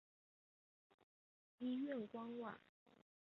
[1.59, 2.59] 医院官网